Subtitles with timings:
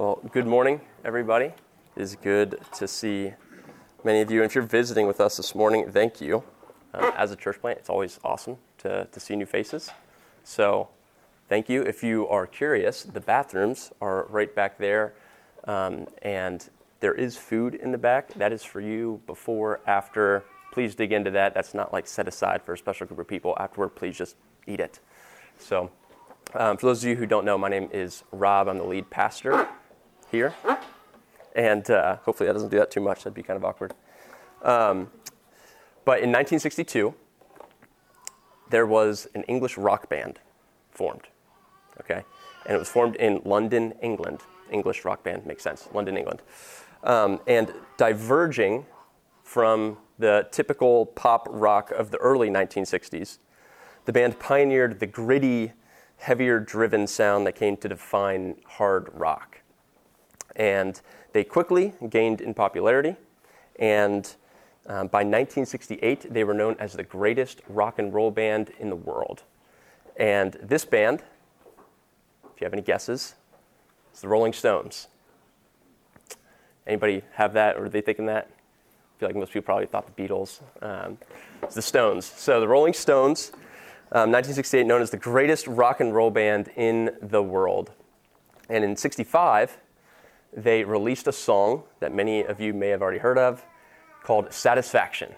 [0.00, 1.52] Well, good morning, everybody.
[1.94, 3.34] It is good to see
[4.02, 4.40] many of you.
[4.40, 6.42] And if you're visiting with us this morning, thank you.
[6.94, 9.90] Um, as a church plant, it's always awesome to, to see new faces.
[10.42, 10.88] So,
[11.50, 11.82] thank you.
[11.82, 15.12] If you are curious, the bathrooms are right back there,
[15.64, 16.66] um, and
[17.00, 18.32] there is food in the back.
[18.32, 20.44] That is for you before, after.
[20.72, 21.52] Please dig into that.
[21.52, 23.54] That's not like set aside for a special group of people.
[23.60, 24.36] Afterward, please just
[24.66, 24.98] eat it.
[25.58, 25.90] So,
[26.54, 28.66] um, for those of you who don't know, my name is Rob.
[28.66, 29.68] I'm the lead pastor
[30.30, 30.54] here.
[31.54, 33.18] And uh, hopefully that doesn't do that too much.
[33.18, 33.94] That'd be kind of awkward.
[34.62, 35.10] Um,
[36.04, 37.14] but in 1962,
[38.70, 40.38] there was an English rock band
[40.90, 41.28] formed.
[42.00, 42.24] Okay?
[42.66, 44.40] And it was formed in London, England.
[44.70, 45.88] English rock band makes sense.
[45.92, 46.42] London, England.
[47.02, 48.86] Um, and diverging
[49.42, 53.38] from the typical pop rock of the early 1960s,
[54.04, 55.72] the band pioneered the gritty,
[56.18, 59.59] heavier driven sound that came to define hard rock.
[60.60, 61.00] And
[61.32, 63.16] they quickly gained in popularity,
[63.78, 64.26] and
[64.86, 68.96] um, by 1968, they were known as the greatest rock and roll band in the
[68.96, 69.42] world.
[70.18, 71.22] And this band,
[72.54, 73.36] if you have any guesses,
[74.12, 75.08] is the Rolling Stones.
[76.86, 78.50] Anybody have that, or are they thinking that?
[78.50, 80.60] I feel like most people probably thought the Beatles.
[80.82, 81.16] Um,
[81.62, 82.26] it's the Stones.
[82.26, 83.52] So the Rolling Stones,
[84.12, 87.92] um, 1968, known as the greatest rock and roll band in the world.
[88.68, 89.78] And in 65,
[90.52, 93.64] they released a song that many of you may have already heard of
[94.22, 95.34] called Satisfaction.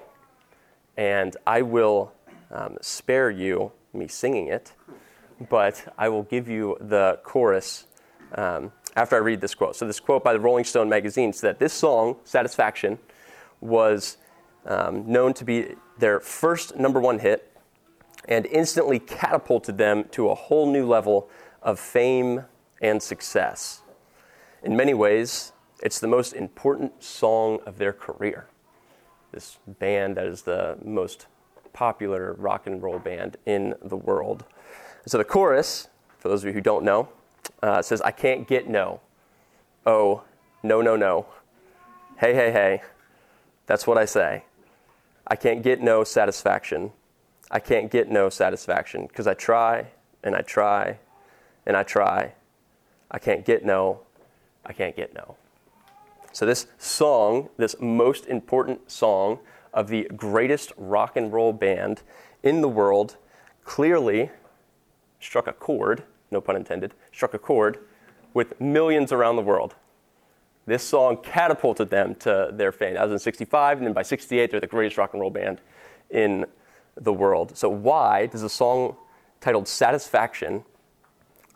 [0.97, 2.13] And I will
[2.51, 4.73] um, spare you me singing it,
[5.49, 7.87] but I will give you the chorus
[8.35, 9.77] um, after I read this quote.
[9.77, 12.99] So, this quote by the Rolling Stone magazine said that this song, Satisfaction,
[13.61, 14.17] was
[14.67, 17.51] um, known to be their first number one hit
[18.29, 21.29] and instantly catapulted them to a whole new level
[21.63, 22.45] of fame
[22.81, 23.82] and success.
[24.63, 28.47] In many ways, it's the most important song of their career.
[29.33, 31.27] This band that is the most
[31.73, 34.45] popular rock and roll band in the world.
[35.05, 37.09] So the chorus, for those of you who don't know,
[37.61, 39.01] uh, says, I can't get no.
[39.85, 40.23] Oh,
[40.63, 41.27] no, no, no.
[42.19, 42.83] Hey, hey, hey.
[43.67, 44.45] That's what I say.
[45.27, 46.93] I can't get no satisfaction.
[47.51, 49.89] I can't get no satisfaction because I try
[50.23, 50.99] and I try
[51.67, 52.35] and I try.
[53.11, 54.03] I can't get no
[54.65, 55.37] I can't get no.
[56.33, 59.41] So, this song, this most important song
[59.75, 62.03] of the greatest rock and roll band
[62.43, 63.17] in the world,
[63.65, 64.31] clearly
[65.21, 67.79] struck a chord, no pun intended, struck a chord
[68.35, 69.75] with millions around the world.
[70.65, 72.95] This song catapulted them to their fame.
[72.95, 75.61] That was in 65, and then by 68, they're the greatest rock and roll band
[76.11, 76.47] in
[76.97, 77.57] the world.
[77.57, 78.97] So, why does a song
[79.41, 80.65] titled Satisfaction,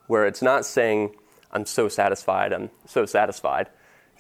[0.07, 1.15] where it's not saying,
[1.53, 3.69] I'm so satisfied, I'm so satisfied.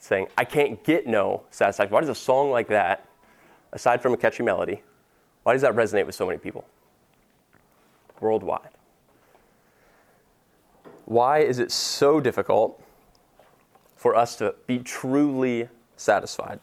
[0.00, 1.92] saying, I can't get no satisfaction.
[1.92, 3.08] Why does a song like that,
[3.72, 4.82] aside from a catchy melody,
[5.42, 6.64] why does that resonate with so many people
[8.20, 8.70] worldwide?
[11.04, 12.82] Why is it so difficult
[13.96, 16.60] for us to be truly satisfied?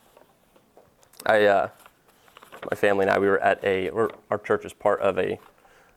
[1.26, 1.70] I, uh,
[2.70, 5.40] my family and I, we were at a, our church is part of a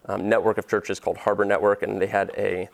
[0.07, 2.69] um, network of churches called Harbor Network, and they had a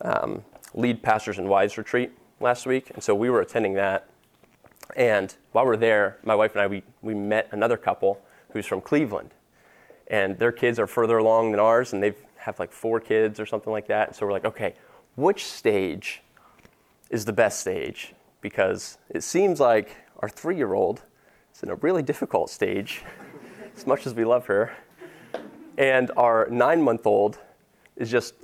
[0.00, 4.08] um, lead pastors and wives retreat last week, and so we were attending that.
[4.96, 8.20] And while we are there, my wife and I we, we met another couple
[8.50, 9.30] who's from Cleveland,
[10.08, 13.46] and their kids are further along than ours, and they have like four kids or
[13.46, 14.08] something like that.
[14.08, 14.74] And so we're like, okay,
[15.16, 16.22] which stage
[17.10, 18.12] is the best stage?
[18.40, 21.02] Because it seems like our three-year-old
[21.54, 23.02] is in a really difficult stage,
[23.76, 24.76] as much as we love her,
[25.78, 27.38] and our nine-month-old
[27.96, 28.34] is just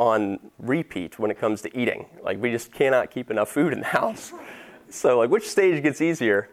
[0.00, 2.06] on repeat when it comes to eating.
[2.22, 4.32] Like we just cannot keep enough food in the house.
[4.88, 6.48] So like which stage gets easier?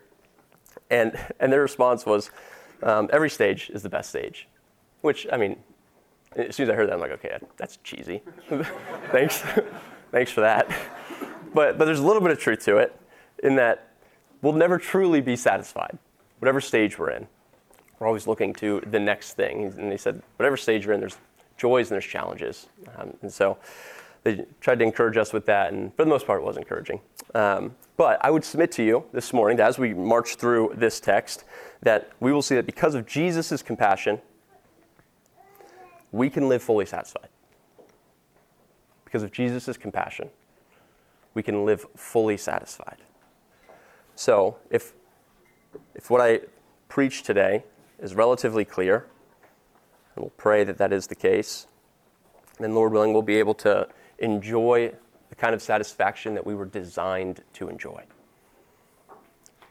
[0.91, 2.29] And and their response was,
[2.83, 4.47] um, every stage is the best stage.
[5.01, 5.57] Which I mean,
[6.35, 8.21] as soon as I heard that, I'm like, okay, that's cheesy.
[9.11, 9.43] Thanks,
[10.11, 10.69] thanks for that.
[11.53, 12.99] But but there's a little bit of truth to it,
[13.43, 13.93] in that
[14.41, 15.97] we'll never truly be satisfied,
[16.39, 17.27] whatever stage we're in.
[17.99, 19.65] We're always looking to the next thing.
[19.77, 21.17] And they said, whatever stage you're in, there's
[21.57, 22.67] joys and there's challenges.
[22.95, 23.57] Um, and so
[24.23, 27.01] they tried to encourage us with that, and for the most part, it was encouraging.
[27.33, 30.99] Um, but I would submit to you this morning that as we march through this
[30.99, 31.45] text,
[31.81, 34.19] that we will see that because of Jesus' compassion,
[36.11, 37.29] we can live fully satisfied.
[39.05, 40.29] Because of Jesus' compassion,
[41.33, 42.97] we can live fully satisfied.
[44.15, 44.93] So, if,
[45.95, 46.41] if what I
[46.89, 47.63] preach today
[47.99, 49.05] is relatively clear,
[50.17, 51.67] and we'll pray that that is the case.
[52.59, 53.87] And Lord willing, we'll be able to
[54.17, 54.91] enjoy
[55.29, 58.03] the kind of satisfaction that we were designed to enjoy.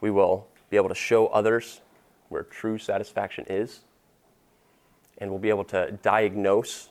[0.00, 1.80] We will be able to show others
[2.28, 3.80] where true satisfaction is,
[5.18, 6.90] and we'll be able to diagnose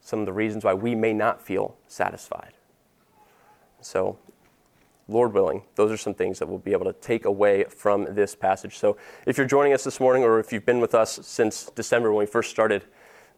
[0.00, 2.54] some of the reasons why we may not feel satisfied.
[3.82, 4.18] So,
[5.08, 8.34] Lord willing, those are some things that we'll be able to take away from this
[8.34, 8.76] passage.
[8.76, 12.10] So, if you're joining us this morning, or if you've been with us since December
[12.10, 12.84] when we first started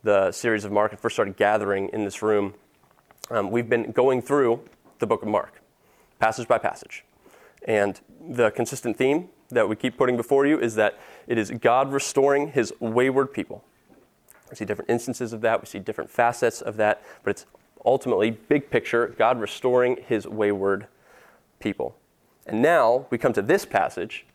[0.03, 2.55] the series of Mark and first started gathering in this room,
[3.31, 4.61] um, we've been going through
[4.99, 5.61] the book of Mark,
[6.19, 7.05] passage by passage.
[7.67, 8.01] And
[8.31, 12.53] the consistent theme that we keep putting before you is that it is God restoring
[12.53, 13.63] his wayward people.
[14.49, 17.47] We see different instances of that, we see different facets of that, but it's
[17.85, 20.87] ultimately, big picture, God restoring his wayward
[21.59, 21.97] people.
[22.47, 24.27] And now we come to this passage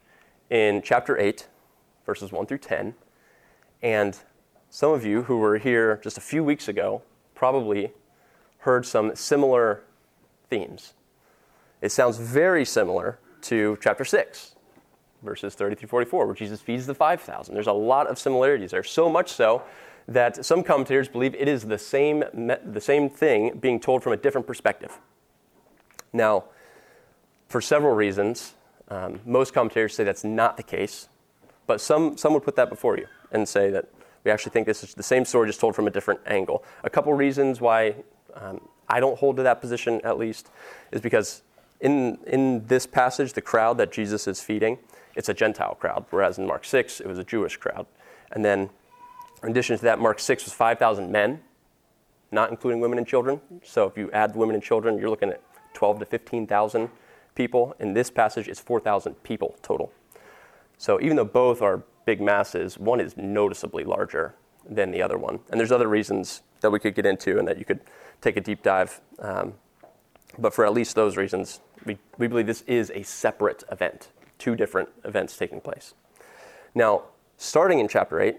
[0.50, 1.48] in chapter 8,
[2.06, 2.94] verses 1 through 10.
[3.82, 4.18] And
[4.70, 7.02] some of you who were here just a few weeks ago
[7.36, 7.92] probably
[8.60, 9.82] heard some similar
[10.50, 10.94] themes.
[11.82, 14.56] It sounds very similar to chapter 6,
[15.22, 17.54] verses 30 through 44, where Jesus feeds the 5,000.
[17.54, 19.64] There's a lot of similarities there, so much so
[20.08, 24.18] that some commentators believe it is the same, the same thing being told from a
[24.18, 24.98] different perspective.
[26.14, 26.46] Now,
[27.54, 28.56] for several reasons,
[28.90, 31.08] um, most commentators say that's not the case,
[31.68, 33.86] but some, some would put that before you and say that
[34.24, 36.64] we actually think this is the same story just told from a different angle.
[36.84, 37.94] A couple reasons why
[38.34, 38.60] um,
[38.90, 40.50] I don't hold to that position, at least,
[40.92, 41.44] is because
[41.80, 44.80] in, in this passage, the crowd that Jesus is feeding,
[45.16, 47.86] it's a Gentile crowd, whereas in Mark 6, it was a Jewish crowd.
[48.32, 48.72] And then,
[49.44, 51.40] in addition to that, Mark 6 was 5,000 men,
[52.32, 53.40] not including women and children.
[53.62, 55.44] So if you add women and children, you're looking at
[55.76, 56.90] 12 to 15,000
[57.36, 57.76] people.
[57.80, 59.92] In this passage, it's 4,000 people total.
[60.78, 64.36] So even though both are big masses, one is noticeably larger
[64.70, 65.40] than the other one.
[65.50, 67.82] And there's other reasons that we could get into and that you could
[68.22, 69.02] take a deep dive.
[69.20, 69.54] Um,
[70.38, 74.10] but for at least those reasons, we, we believe this is a separate event,
[74.40, 75.94] two different events taking place.
[76.74, 77.04] Now,
[77.38, 78.38] starting in chapter 8,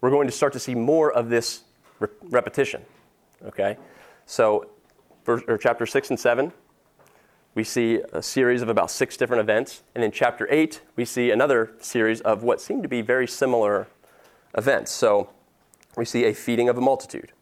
[0.00, 1.64] we're going to start to see more of this
[1.98, 2.82] re- repetition.
[3.44, 3.76] Okay?
[4.26, 4.70] So,
[5.22, 6.52] for, chapter 6 and 7,
[7.54, 9.82] we see a series of about six different events.
[9.94, 13.88] And in chapter 8, we see another series of what seem to be very similar
[14.56, 14.90] events.
[14.92, 15.30] So,
[15.96, 17.32] we see a feeding of a multitude.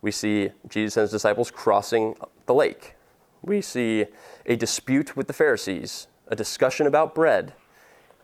[0.00, 2.14] We see Jesus and his disciples crossing
[2.46, 2.94] the lake.
[3.42, 4.06] We see
[4.46, 7.54] a dispute with the Pharisees, a discussion about bread,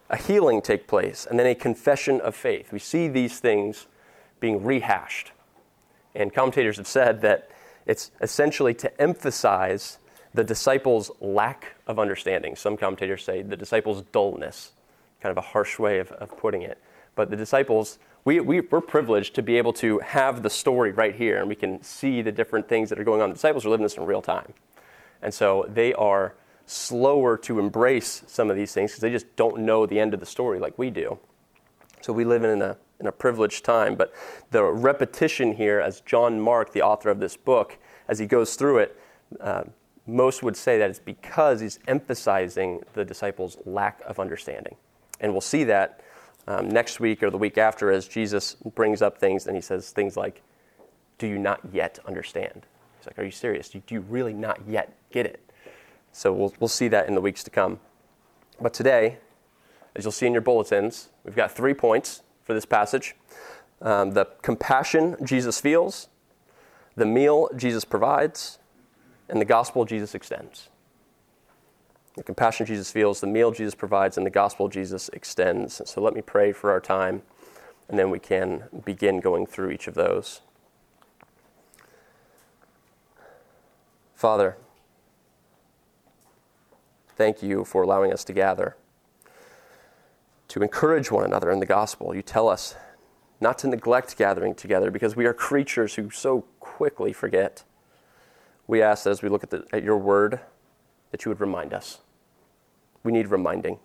[0.08, 2.72] a healing take place, and then a confession of faith.
[2.72, 3.86] We see these things
[4.38, 5.32] being rehashed.
[6.14, 7.50] And commentators have said that
[7.86, 9.98] it's essentially to emphasize
[10.34, 12.56] the disciples' lack of understanding.
[12.56, 14.72] Some commentators say the disciples' dullness,
[15.20, 16.78] kind of a harsh way of, of putting it.
[17.14, 21.14] But the disciples, we, we, we're privileged to be able to have the story right
[21.14, 23.30] here, and we can see the different things that are going on.
[23.30, 24.52] The disciples are living this in real time.
[25.22, 26.34] And so they are
[26.66, 30.20] slower to embrace some of these things because they just don't know the end of
[30.20, 31.18] the story like we do.
[32.00, 33.96] So we live in a, in a privileged time.
[33.96, 34.14] But
[34.50, 37.76] the repetition here, as John Mark, the author of this book,
[38.08, 39.00] as he goes through it,
[39.40, 39.64] uh,
[40.10, 44.76] most would say that it's because he's emphasizing the disciples' lack of understanding.
[45.20, 46.00] And we'll see that
[46.46, 49.90] um, next week or the week after as Jesus brings up things and he says
[49.90, 50.42] things like,
[51.18, 52.66] Do you not yet understand?
[52.98, 53.68] He's like, Are you serious?
[53.68, 55.40] Do you really not yet get it?
[56.12, 57.78] So we'll, we'll see that in the weeks to come.
[58.60, 59.18] But today,
[59.94, 63.14] as you'll see in your bulletins, we've got three points for this passage
[63.82, 66.08] um, the compassion Jesus feels,
[66.96, 68.58] the meal Jesus provides,
[69.30, 70.68] and the gospel Jesus extends.
[72.16, 75.80] The compassion Jesus feels, the meal Jesus provides, and the gospel Jesus extends.
[75.88, 77.22] So let me pray for our time,
[77.88, 80.40] and then we can begin going through each of those.
[84.14, 84.56] Father,
[87.16, 88.76] thank you for allowing us to gather,
[90.48, 92.14] to encourage one another in the gospel.
[92.14, 92.74] You tell us
[93.40, 97.62] not to neglect gathering together because we are creatures who so quickly forget
[98.70, 100.40] we ask that as we look at, the, at your word,
[101.10, 101.98] that you would remind us.
[103.02, 103.80] We need reminding.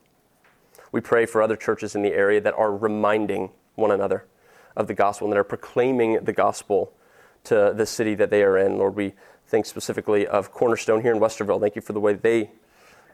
[0.92, 4.26] We pray for other churches in the area that are reminding one another
[4.76, 6.94] of the gospel and that are proclaiming the gospel
[7.46, 8.78] to the city that they are in.
[8.78, 9.14] Lord, we
[9.48, 11.60] think specifically of Cornerstone here in Westerville.
[11.60, 12.52] Thank you for the way they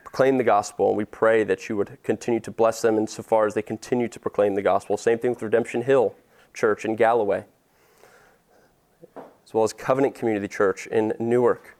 [0.04, 3.54] proclaim the gospel, and we pray that you would continue to bless them insofar as
[3.54, 4.98] they continue to proclaim the gospel.
[4.98, 6.14] Same thing with Redemption Hill
[6.52, 7.44] Church in Galloway
[9.52, 11.76] as well as Covenant Community Church in Newark,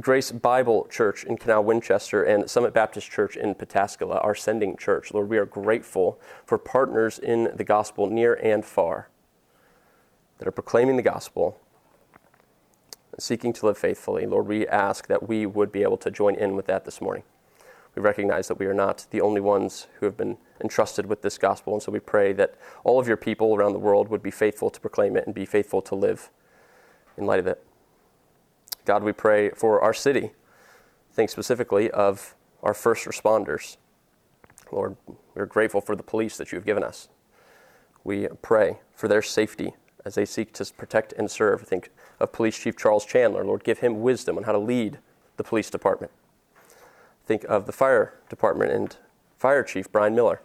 [0.00, 5.12] Grace Bible Church in Canal Winchester, and Summit Baptist Church in Pataskala, our sending church.
[5.12, 9.10] Lord, we are grateful for partners in the gospel near and far
[10.38, 11.60] that are proclaiming the gospel
[13.18, 14.24] seeking to live faithfully.
[14.24, 17.24] Lord, we ask that we would be able to join in with that this morning.
[17.94, 21.36] We recognize that we are not the only ones who have been entrusted with this
[21.36, 24.30] gospel, and so we pray that all of your people around the world would be
[24.30, 26.30] faithful to proclaim it and be faithful to live
[27.20, 27.62] in light of it.
[28.84, 30.32] God, we pray for our city.
[31.12, 33.76] Think specifically of our first responders.
[34.72, 34.96] Lord,
[35.34, 37.08] we're grateful for the police that you have given us.
[38.02, 39.74] We pray for their safety
[40.04, 41.62] as they seek to protect and serve.
[41.62, 43.44] Think of Police Chief Charles Chandler.
[43.44, 44.98] Lord, give him wisdom on how to lead
[45.36, 46.12] the police department.
[47.26, 48.96] Think of the fire department and
[49.36, 50.40] Fire Chief Brian Miller.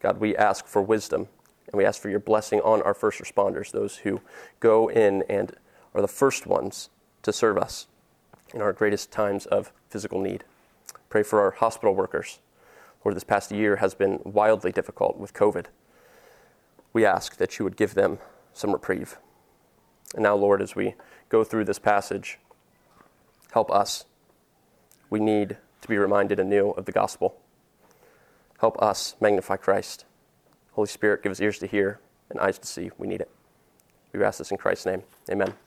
[0.00, 1.28] God, we ask for wisdom
[1.68, 4.20] and we ask for your blessing on our first responders, those who
[4.60, 5.54] go in and
[5.96, 6.90] are the first ones
[7.22, 7.86] to serve us
[8.52, 10.44] in our greatest times of physical need.
[11.08, 12.38] Pray for our hospital workers.
[13.02, 15.66] Lord, this past year has been wildly difficult with COVID.
[16.92, 18.18] We ask that you would give them
[18.52, 19.16] some reprieve.
[20.14, 20.94] And now, Lord, as we
[21.28, 22.38] go through this passage,
[23.52, 24.04] help us.
[25.08, 27.36] We need to be reminded anew of the gospel.
[28.60, 30.04] Help us magnify Christ.
[30.72, 32.90] Holy Spirit, give us ears to hear and eyes to see.
[32.98, 33.30] We need it.
[34.12, 35.02] We ask this in Christ's name.
[35.30, 35.65] Amen.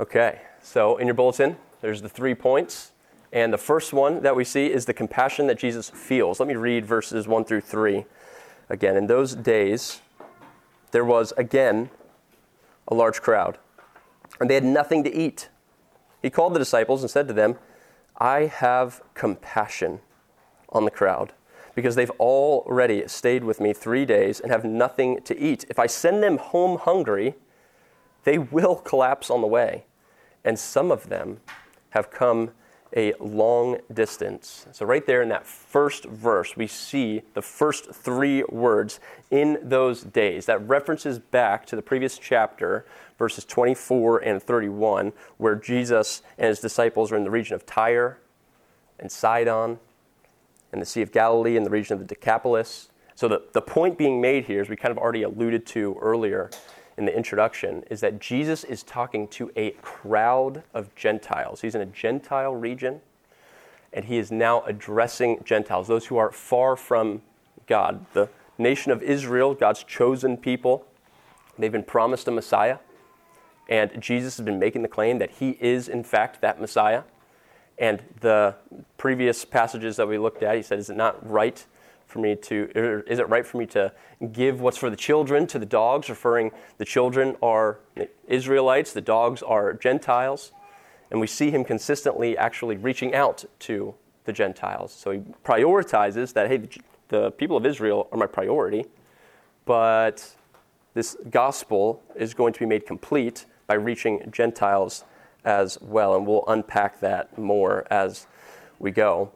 [0.00, 2.92] Okay, so in your bulletin, there's the three points.
[3.34, 6.40] And the first one that we see is the compassion that Jesus feels.
[6.40, 8.06] Let me read verses 1 through 3
[8.70, 8.96] again.
[8.96, 10.00] In those days,
[10.92, 11.90] there was again
[12.88, 13.58] a large crowd,
[14.40, 15.50] and they had nothing to eat.
[16.22, 17.56] He called the disciples and said to them,
[18.16, 20.00] I have compassion
[20.70, 21.34] on the crowd
[21.74, 25.66] because they've already stayed with me three days and have nothing to eat.
[25.68, 27.34] If I send them home hungry,
[28.24, 29.84] they will collapse on the way.
[30.44, 31.40] And some of them
[31.90, 32.50] have come
[32.96, 34.66] a long distance.
[34.72, 38.98] So, right there in that first verse, we see the first three words
[39.30, 40.46] in those days.
[40.46, 42.84] That references back to the previous chapter,
[43.18, 48.18] verses 24 and 31, where Jesus and his disciples are in the region of Tyre
[48.98, 49.78] and Sidon
[50.72, 52.90] and the Sea of Galilee in the region of the Decapolis.
[53.14, 56.50] So, the, the point being made here, as we kind of already alluded to earlier
[57.00, 61.62] in the introduction, is that Jesus is talking to a crowd of Gentiles.
[61.62, 63.00] He's in a Gentile region,
[63.92, 67.22] and he is now addressing Gentiles, those who are far from
[67.66, 68.06] God.
[68.12, 68.28] The
[68.58, 70.86] nation of Israel, God's chosen people,
[71.58, 72.78] they've been promised a Messiah,
[73.68, 77.04] and Jesus has been making the claim that he is, in fact, that Messiah.
[77.78, 78.56] And the
[78.98, 81.64] previous passages that we looked at, he said, Is it not right
[82.10, 83.92] for me to, is it right for me to
[84.32, 87.78] give what's for the children to the dogs, referring the children are
[88.26, 90.52] Israelites, the dogs are Gentiles?
[91.10, 94.92] And we see him consistently actually reaching out to the Gentiles.
[94.92, 96.68] So he prioritizes that, hey,
[97.08, 98.84] the people of Israel are my priority,
[99.64, 100.34] but
[100.94, 105.04] this gospel is going to be made complete by reaching Gentiles
[105.44, 108.26] as well, and we'll unpack that more as
[108.78, 109.30] we go.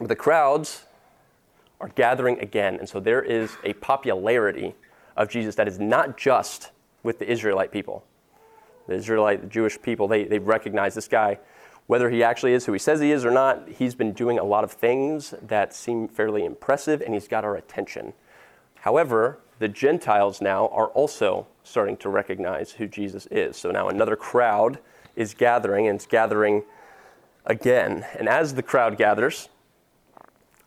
[0.00, 0.86] The crowds
[1.80, 4.74] are gathering again, and so there is a popularity
[5.16, 6.70] of Jesus that is not just
[7.02, 8.04] with the Israelite people.
[8.86, 11.38] The Israelite, the Jewish people, they, they recognize this guy,
[11.86, 14.44] whether he actually is who he says he is or not, he's been doing a
[14.44, 18.12] lot of things that seem fairly impressive, and he's got our attention.
[18.80, 23.56] However, the Gentiles now are also starting to recognize who Jesus is.
[23.56, 24.78] So now another crowd
[25.14, 26.62] is gathering, and it's gathering
[27.44, 28.04] again.
[28.18, 29.48] And as the crowd gathers,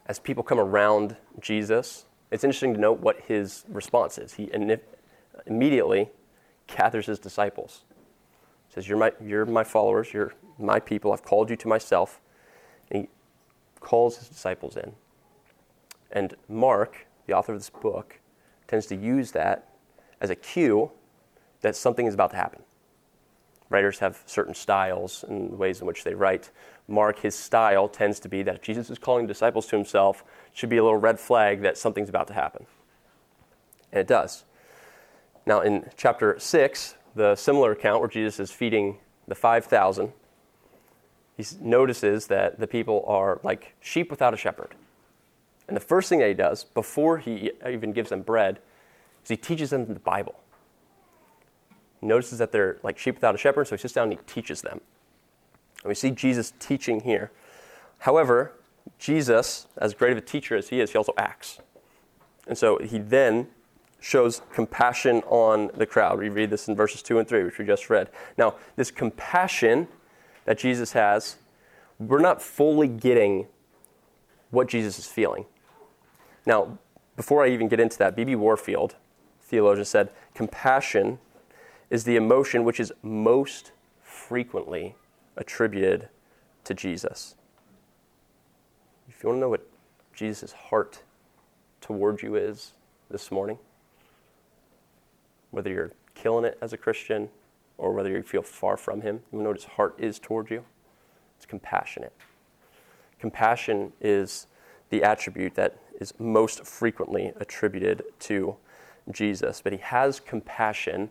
[0.09, 4.33] as people come around Jesus, it's interesting to note what his response is.
[4.33, 4.49] He
[5.45, 6.09] immediately
[6.65, 7.83] gathers his disciples.
[8.67, 12.19] He says, you're my, you're my followers, you're my people, I've called you to myself.
[12.89, 13.09] And he
[13.79, 14.93] calls his disciples in.
[16.11, 18.19] And Mark, the author of this book,
[18.67, 19.69] tends to use that
[20.19, 20.91] as a cue
[21.61, 22.63] that something is about to happen.
[23.69, 26.49] Writers have certain styles and ways in which they write.
[26.87, 30.23] Mark, his style tends to be that if Jesus is calling disciples to himself,
[30.53, 32.65] should be a little red flag that something's about to happen.
[33.91, 34.43] And it does.
[35.45, 38.97] Now, in chapter 6, the similar account where Jesus is feeding
[39.27, 40.13] the 5,000,
[41.37, 44.75] he notices that the people are like sheep without a shepherd.
[45.67, 48.59] And the first thing that he does, before he even gives them bread,
[49.23, 50.35] is he teaches them the Bible
[52.01, 54.61] notices that they're like sheep without a shepherd, so he sits down and he teaches
[54.61, 54.81] them.
[55.83, 57.31] And we see Jesus teaching here.
[57.99, 58.53] However,
[58.97, 61.59] Jesus, as great of a teacher as he is, he also acts.
[62.47, 63.47] And so he then
[63.99, 66.19] shows compassion on the crowd.
[66.19, 68.09] We read this in verses 2 and 3, which we just read.
[68.37, 69.87] Now, this compassion
[70.45, 71.37] that Jesus has,
[71.99, 73.47] we're not fully getting
[74.51, 75.45] what Jesus is feeling.
[76.45, 76.77] Now,
[77.15, 78.35] before I even get into that, B.B.
[78.35, 78.95] Warfield,
[79.41, 81.19] theologian, said compassion
[81.89, 84.95] is the emotion which is most frequently
[85.35, 86.09] attributed
[86.63, 87.35] to Jesus.
[89.07, 89.67] If you want to know what
[90.13, 91.01] Jesus' heart
[91.81, 92.73] toward you is
[93.09, 93.57] this morning,
[95.51, 97.29] whether you're killing it as a Christian
[97.77, 100.63] or whether you feel far from Him, you know what His heart is toward you?
[101.37, 102.13] It's compassionate.
[103.19, 104.47] Compassion is
[104.89, 108.55] the attribute that is most frequently attributed to
[109.11, 111.09] Jesus, but He has compassion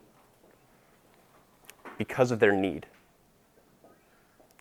[1.98, 2.86] because of their need.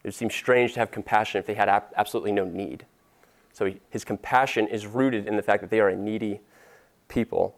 [0.04, 2.86] It seems strange to have compassion if they had absolutely no need.
[3.54, 6.42] So his compassion is rooted in the fact that they are a needy
[7.08, 7.56] people.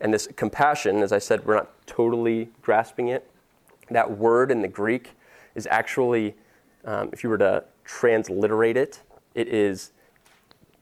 [0.00, 3.28] And this compassion, as I said, we're not totally grasping it.
[3.90, 5.12] That word in the Greek
[5.54, 6.36] is actually,
[6.84, 9.02] um, if you were to transliterate it,
[9.34, 9.90] it is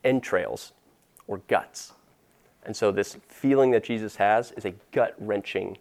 [0.05, 0.73] entrails
[1.27, 1.93] or guts.
[2.65, 5.79] And so this feeling that Jesus has is a gut wrenching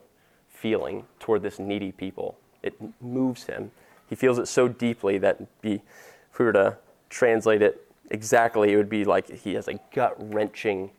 [0.66, 2.36] feeling toward this needy people.
[2.64, 3.70] It moves him.
[4.10, 5.84] He feels it so deeply that be,
[6.32, 10.16] if we were to translate it exactly, it would be like he has a gut
[10.18, 10.90] wrenching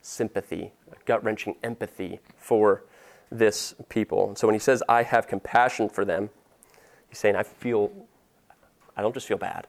[0.00, 2.82] sympathy, a gut wrenching empathy for
[3.30, 4.26] this people.
[4.26, 6.30] And so when he says, I have compassion for them,
[7.08, 7.92] he's saying, I feel,
[8.96, 9.68] I don't just feel bad,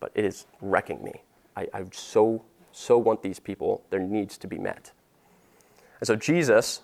[0.00, 1.22] but it is wrecking me.
[1.56, 4.90] I, I so, so want these people, their needs to be met.
[6.00, 6.80] And so Jesus,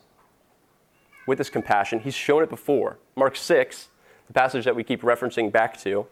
[1.27, 2.99] with this compassion, he's shown it before.
[3.17, 3.89] Mark 6,
[4.27, 6.07] the passage that we keep referencing back to,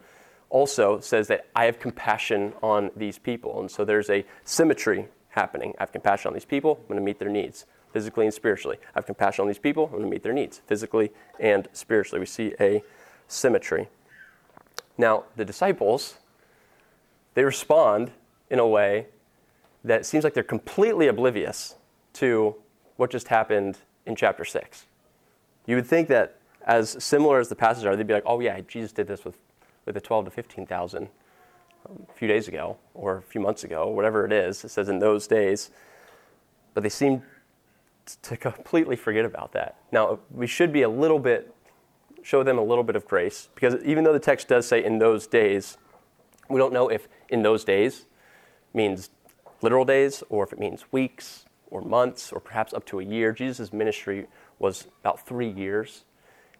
[0.50, 3.60] also says that I have compassion on these people.
[3.60, 5.74] And so there's a symmetry happening.
[5.78, 8.78] I have compassion on these people, I'm going to meet their needs, physically and spiritually.
[8.94, 12.20] I have compassion on these people, I'm going to meet their needs, physically and spiritually.
[12.20, 12.82] We see a
[13.28, 13.88] symmetry.
[14.96, 16.16] Now, the disciples,
[17.34, 18.10] they respond
[18.50, 19.06] in a way
[19.84, 21.76] that seems like they're completely oblivious
[22.14, 22.56] to
[22.96, 24.86] what just happened in chapter 6.
[25.68, 28.60] You would think that as similar as the passages are, they'd be like, oh, yeah,
[28.62, 29.36] Jesus did this with
[29.88, 31.08] with the 12 to 15,000
[31.88, 34.62] um, a few days ago or a few months ago, whatever it is.
[34.62, 35.70] It says in those days.
[36.74, 37.22] But they seem
[38.20, 39.76] to completely forget about that.
[39.90, 41.54] Now, we should be a little bit,
[42.22, 44.98] show them a little bit of grace because even though the text does say in
[44.98, 45.78] those days,
[46.50, 48.04] we don't know if in those days
[48.74, 49.08] means
[49.62, 53.32] literal days or if it means weeks or months or perhaps up to a year.
[53.32, 54.26] Jesus' ministry
[54.58, 56.04] was about three years.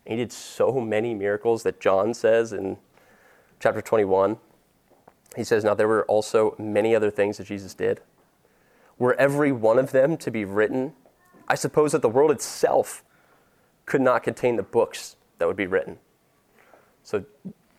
[0.07, 2.79] And he did so many miracles that John says in
[3.61, 4.39] chapter 21,
[5.37, 8.01] he says, Now there were also many other things that Jesus did.
[8.99, 10.95] Were every one of them to be written,
[11.47, 13.05] I suppose that the world itself
[13.87, 15.99] could not contain the books that would be written.
[17.03, 17.25] So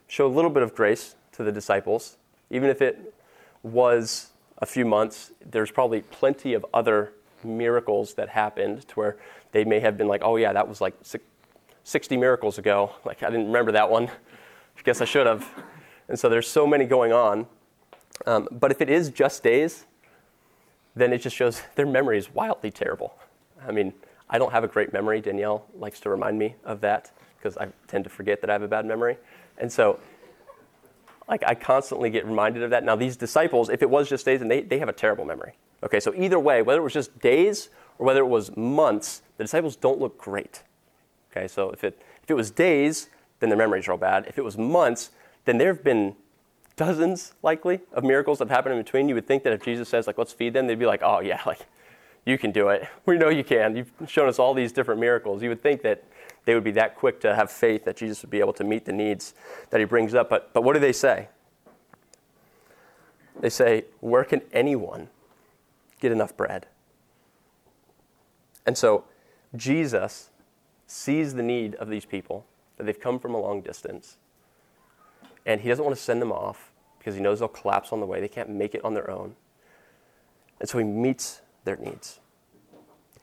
[0.08, 2.18] show a little bit of grace to the disciples.
[2.50, 3.14] Even if it
[3.62, 9.18] was a few months, there's probably plenty of other miracles that happened to where
[9.52, 10.96] they may have been like, oh, yeah, that was like
[11.84, 12.92] 60 miracles ago.
[13.06, 14.08] Like, I didn't remember that one.
[14.08, 15.48] I guess I should have.
[16.08, 17.48] And so there's so many going on.
[18.26, 19.86] Um, but if it is just days,
[20.96, 23.14] then it just shows their memory is wildly terrible.
[23.66, 23.94] I mean,
[24.30, 25.22] I don't have a great memory.
[25.22, 28.62] Danielle likes to remind me of that because I tend to forget that I have
[28.62, 29.18] a bad memory.
[29.58, 30.00] And so,
[31.30, 32.84] like, I constantly get reminded of that.
[32.84, 35.54] Now, these disciples, if it was just days, and they, they have a terrible memory.
[35.84, 39.44] Okay, so either way, whether it was just days or whether it was months, the
[39.44, 40.64] disciples don't look great.
[41.32, 44.26] Okay, so if it, if it was days, then their memories are all bad.
[44.28, 45.12] If it was months,
[45.46, 46.16] then there have been
[46.76, 49.08] dozens, likely, of miracles that have happened in between.
[49.08, 51.20] You would think that if Jesus says, like, let's feed them, they'd be like, oh,
[51.20, 51.68] yeah, like,
[52.26, 52.88] you can do it.
[53.06, 53.76] We know you can.
[53.76, 55.44] You've shown us all these different miracles.
[55.44, 56.04] You would think that
[56.50, 58.86] they would be that quick to have faith that Jesus would be able to meet
[58.86, 59.36] the needs
[59.70, 60.32] that he brings up.
[60.32, 61.28] But, but what do they say?
[63.40, 65.10] They say, where can anyone
[66.00, 66.66] get enough bread?
[68.66, 69.04] And so
[69.56, 70.32] Jesus
[70.88, 74.18] sees the need of these people that they've come from a long distance.
[75.46, 78.08] And he doesn't want to send them off because he knows they'll collapse on the
[78.08, 78.20] way.
[78.20, 79.36] They can't make it on their own.
[80.60, 82.20] And so he meets their needs.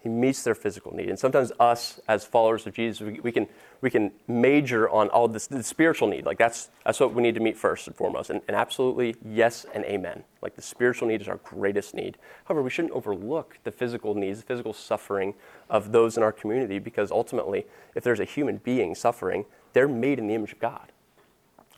[0.01, 1.09] He meets their physical need.
[1.09, 3.49] And sometimes us, as followers of Jesus, we, we can,
[3.81, 6.25] we can major on all this the spiritual need.
[6.25, 8.31] Like that's, that's what we need to meet first and foremost.
[8.31, 10.23] And, and absolutely yes and amen.
[10.43, 12.19] Like the spiritual need is our greatest need.
[12.45, 15.35] However, we shouldn't overlook the physical needs, the physical suffering
[15.69, 20.19] of those in our community because ultimately, if there's a human being suffering, they're made
[20.19, 20.93] in the image of God.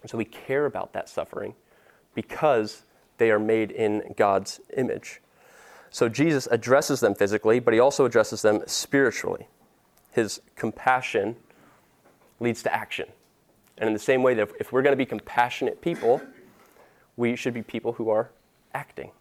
[0.02, 1.54] And so we care about that suffering
[2.14, 2.84] because
[3.18, 5.20] they are made in God's image.
[5.90, 9.48] So Jesus addresses them physically, but he also addresses them spiritually.
[10.12, 11.36] His compassion
[12.40, 13.08] leads to action.
[13.78, 16.20] And in the same way that if we're going to be compassionate people,
[17.16, 18.30] we should be people who are
[18.74, 19.12] acting.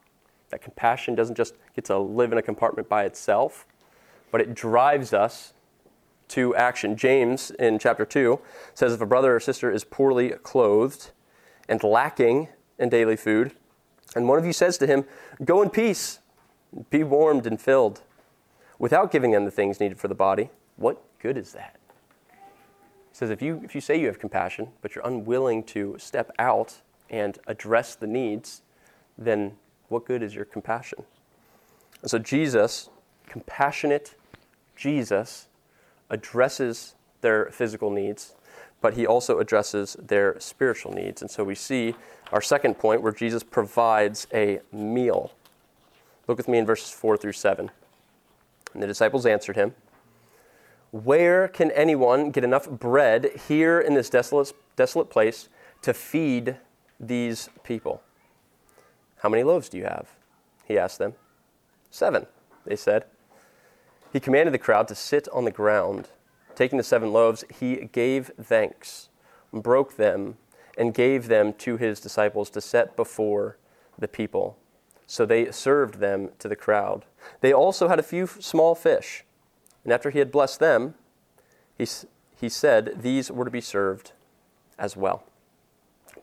[0.49, 3.65] That compassion doesn't just get to live in a compartment by itself,
[4.31, 5.53] but it drives us
[6.29, 6.95] to action.
[6.95, 8.39] James in chapter 2
[8.73, 11.11] says if a brother or sister is poorly clothed
[11.69, 13.51] and lacking in daily food,
[14.15, 15.05] and one of you says to him,
[15.43, 16.19] Go in peace,
[16.89, 18.01] be warmed and filled,
[18.79, 21.77] without giving them the things needed for the body, what good is that?
[22.29, 22.35] He
[23.13, 26.81] says if you, if you say you have compassion, but you're unwilling to step out
[27.09, 28.61] and address the needs,
[29.17, 29.53] then
[29.89, 31.03] what good is your compassion?
[32.01, 32.89] And so Jesus,
[33.27, 34.15] compassionate
[34.75, 35.47] Jesus,
[36.09, 38.35] addresses their physical needs,
[38.81, 41.21] but he also addresses their spiritual needs.
[41.21, 41.95] And so we see
[42.31, 45.31] our second point where Jesus provides a meal.
[46.27, 47.71] Look with me in verses 4 through 7.
[48.73, 49.73] And the disciples answered him,
[50.91, 55.47] Where can anyone get enough bread here in this desolate, desolate place
[55.81, 56.57] to feed
[56.99, 58.01] these people?
[59.21, 60.09] How many loaves do you have?
[60.65, 61.13] He asked them.
[61.89, 62.27] Seven,
[62.65, 63.05] they said.
[64.11, 66.09] He commanded the crowd to sit on the ground.
[66.55, 69.09] Taking the seven loaves, he gave thanks,
[69.53, 70.37] broke them,
[70.77, 73.57] and gave them to his disciples to set before
[73.97, 74.57] the people.
[75.07, 77.05] So they served them to the crowd.
[77.39, 79.23] They also had a few small fish.
[79.83, 80.95] And after he had blessed them,
[81.77, 81.87] he,
[82.39, 84.11] he said these were to be served
[84.77, 85.23] as well.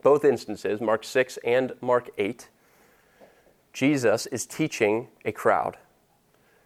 [0.02, 2.48] Both instances, Mark 6 and Mark 8,
[3.72, 5.78] Jesus is teaching a crowd.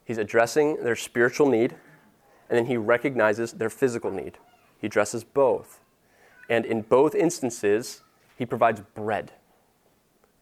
[0.04, 1.76] He's addressing their spiritual need,
[2.50, 4.38] and then he recognizes their physical need.
[4.80, 5.80] He addresses both.
[6.50, 8.02] And in both instances,
[8.36, 9.32] he provides bread.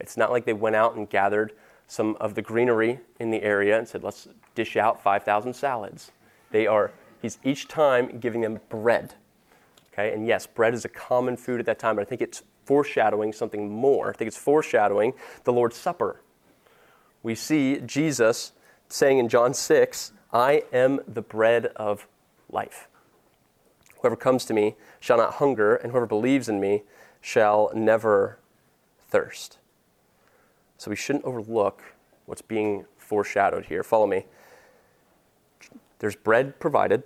[0.00, 1.52] It's not like they went out and gathered
[1.86, 6.10] some of the greenery in the area and said, let's dish out 5,000 salads.
[6.50, 9.14] They are, he's each time giving them bread.
[9.92, 12.42] Okay, and yes, bread is a common food at that time, but I think it's
[12.64, 14.10] foreshadowing something more.
[14.10, 16.20] I think it's foreshadowing the Lord's Supper
[17.26, 18.52] we see Jesus
[18.88, 22.06] saying in John 6, I am the bread of
[22.48, 22.86] life.
[24.00, 26.84] Whoever comes to me shall not hunger, and whoever believes in me
[27.20, 28.38] shall never
[29.08, 29.58] thirst.
[30.78, 31.82] So we shouldn't overlook
[32.26, 33.82] what's being foreshadowed here.
[33.82, 34.26] Follow me.
[35.98, 37.04] There's bread provided,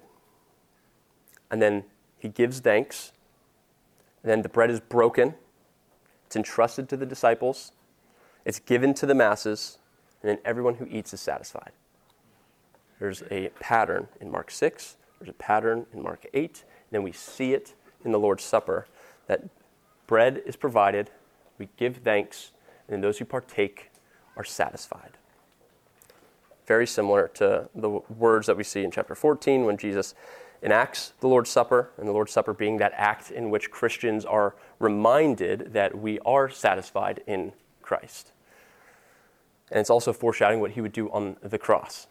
[1.50, 1.84] and then
[2.18, 3.12] he gives thanks,
[4.22, 5.34] and then the bread is broken.
[6.26, 7.72] It's entrusted to the disciples,
[8.44, 9.78] it's given to the masses,
[10.22, 11.72] and then everyone who eats is satisfied.
[12.98, 17.12] There's a pattern in Mark 6, there's a pattern in Mark 8, and then we
[17.12, 18.86] see it in the Lord's Supper
[19.26, 19.44] that
[20.06, 21.10] bread is provided,
[21.58, 22.52] we give thanks,
[22.90, 23.90] and those who partake
[24.36, 25.16] are satisfied.
[26.66, 30.14] Very similar to the words that we see in chapter 14 when Jesus
[30.62, 34.54] enacts the Lord's Supper, and the Lord's Supper being that act in which Christians are
[34.78, 38.32] reminded that we are satisfied in Christ.
[39.70, 42.08] And it's also foreshadowing what he would do on the cross.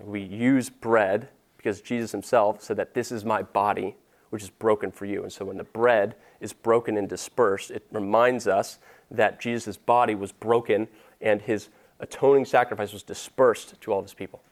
[0.00, 3.96] We use bread because Jesus himself said that this is my body,
[4.30, 5.22] which is broken for you.
[5.22, 8.78] And so when the bread is broken and dispersed, it reminds us
[9.12, 10.88] that Jesus' body was broken
[11.20, 11.68] and his
[12.00, 14.42] atoning sacrifice was dispersed to all of his people.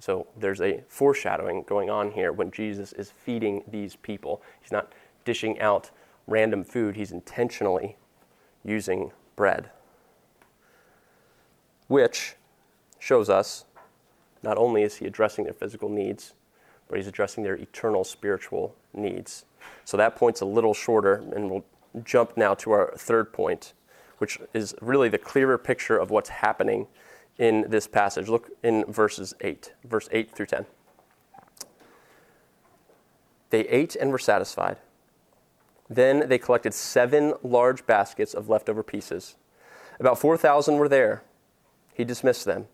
[0.00, 4.42] So there's a foreshadowing going on here when Jesus is feeding these people.
[4.60, 4.92] He's not
[5.24, 5.90] dishing out
[6.26, 7.96] random food, he's intentionally
[8.64, 9.70] using bread
[11.88, 12.36] which
[12.98, 13.64] shows us
[14.42, 16.34] not only is he addressing their physical needs,
[16.86, 19.44] but he's addressing their eternal spiritual needs.
[19.84, 21.64] So that point's a little shorter, and we'll
[22.04, 23.72] jump now to our third point,
[24.18, 26.86] which is really the clearer picture of what's happening
[27.38, 28.28] in this passage.
[28.28, 30.66] Look in verses 8, verse 8 through 10.
[33.50, 34.76] They ate and were satisfied.
[35.88, 39.36] Then they collected seven large baskets of leftover pieces.
[39.98, 41.22] About 4,000 were there
[41.98, 42.68] he dismissed them,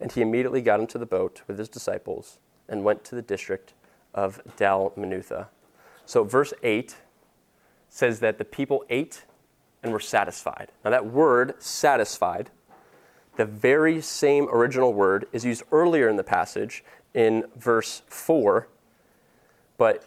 [0.00, 3.74] and he immediately got into the boat with his disciples and went to the district
[4.14, 5.48] of Dalmanutha.
[6.06, 6.96] So, verse 8
[7.94, 9.26] says that the people ate
[9.82, 10.72] and were satisfied.
[10.82, 12.50] Now, that word, satisfied,
[13.36, 18.66] the very same original word, is used earlier in the passage in verse 4,
[19.76, 20.06] but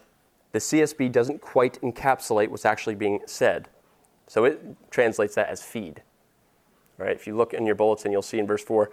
[0.52, 3.69] the CSB doesn't quite encapsulate what's actually being said.
[4.26, 6.02] So it translates that as feed.
[6.98, 7.15] Right?
[7.15, 8.89] If you look in your bulletin, you'll see in verse 4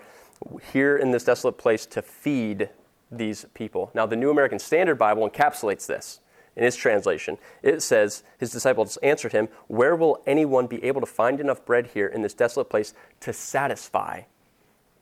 [0.71, 2.69] here in this desolate place to feed
[3.11, 3.91] these people.
[3.95, 6.21] Now, the New American Standard Bible encapsulates this
[6.57, 7.39] in his translation.
[7.63, 11.89] It says, His disciples answered him, Where will anyone be able to find enough bread
[11.95, 14.23] here in this desolate place to satisfy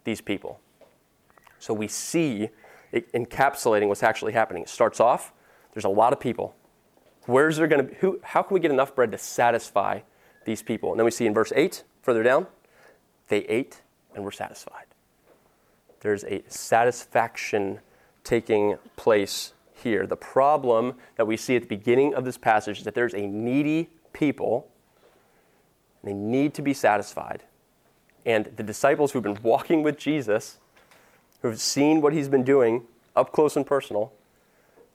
[0.04, 0.60] these people?
[1.58, 2.50] So we see
[2.92, 4.62] it encapsulating what's actually happening.
[4.62, 5.32] It starts off,
[5.74, 6.54] there's a lot of people.
[7.26, 10.00] Where's there going to who, how can we get enough bread to satisfy
[10.44, 10.90] these people?
[10.90, 12.46] And then we see in verse 8, further down,
[13.28, 13.82] they ate
[14.14, 14.86] and were satisfied.
[16.00, 17.80] There's a satisfaction
[18.24, 20.06] taking place here.
[20.06, 23.26] The problem that we see at the beginning of this passage is that there's a
[23.26, 24.68] needy people,
[26.02, 27.42] and they need to be satisfied.
[28.26, 30.58] And the disciples who've been walking with Jesus,
[31.42, 32.84] who've seen what he's been doing
[33.16, 34.12] up close and personal,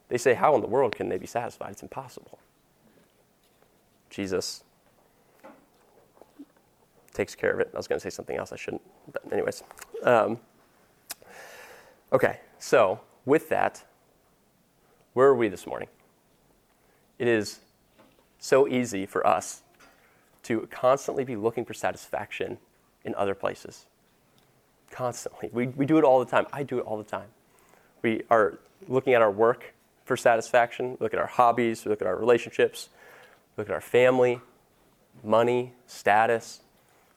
[0.09, 1.71] they say, How in the world can they be satisfied?
[1.71, 2.39] It's impossible.
[4.09, 4.63] Jesus
[7.13, 7.71] takes care of it.
[7.73, 9.63] I was going to say something else I shouldn't, but, anyways.
[10.03, 10.39] Um,
[12.11, 13.83] okay, so with that,
[15.15, 15.88] where are we this morning?
[17.17, 17.60] It is
[18.38, 19.63] so easy for us
[20.43, 22.58] to constantly be looking for satisfaction
[23.06, 23.86] in other places.
[24.91, 25.49] Constantly.
[25.54, 26.47] We, we do it all the time.
[26.51, 27.30] I do it all the time.
[28.01, 29.73] We are looking at our work
[30.04, 32.89] for satisfaction, look at our hobbies, we look at our relationships,
[33.56, 34.41] look at our family,
[35.23, 36.60] money, status.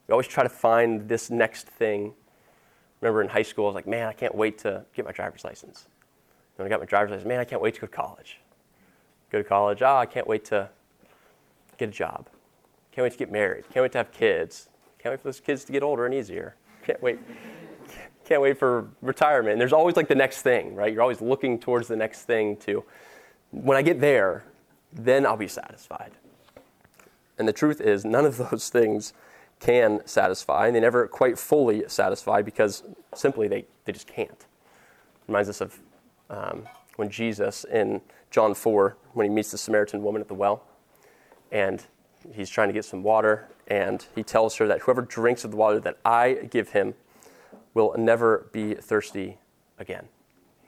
[0.07, 2.15] We always try to find this next thing.
[3.01, 5.45] Remember in high school, I was like, man, I can't wait to get my driver's
[5.45, 5.89] license.
[6.59, 8.41] When I got my driver's license, man, I can't wait to go to college.
[9.31, 10.69] Go to college, ah, oh, I can't wait to
[11.77, 12.27] get a job.
[12.91, 13.65] Can't wait to get married.
[13.71, 14.69] Can't wait to have kids.
[14.99, 16.57] Can't wait for those kids to get older and easier.
[16.85, 17.21] Can't wait.
[18.25, 19.53] Can't wait for retirement.
[19.53, 20.93] And there's always like the next thing, right?
[20.93, 22.83] You're always looking towards the next thing to,
[23.53, 24.43] when I get there,
[24.93, 26.11] then I'll be satisfied.
[27.39, 29.13] And the truth is, none of those things
[29.61, 32.83] can satisfy, and they never quite fully satisfy because
[33.15, 34.45] simply they, they just can't.
[35.29, 35.79] Reminds us of
[36.31, 36.65] um,
[36.97, 40.65] when Jesus in John 4, when he meets the Samaritan woman at the well,
[41.51, 41.85] and
[42.33, 45.57] he's trying to get some water, and he tells her that whoever drinks of the
[45.57, 46.95] water that I give him
[47.75, 49.39] will never be thirsty
[49.79, 50.09] again.